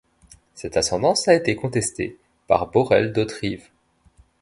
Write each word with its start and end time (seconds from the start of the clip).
Cette 0.55 0.77
ascendance 0.77 1.27
a 1.27 1.35
été 1.35 1.55
contesté 1.55 2.17
par 2.47 2.65
Borel 2.71 3.13
d'Hauterive. 3.13 3.69